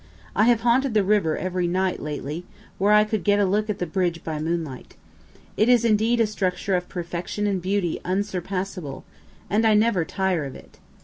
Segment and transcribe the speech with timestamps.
[0.35, 2.43] I have haunted the river every night lately,
[2.79, 4.95] where I could get a look at the bridge by moonlight.
[5.55, 9.05] It is indeed a structure of perfection and beauty unsurpassable,
[9.47, 10.79] and I never tire of it.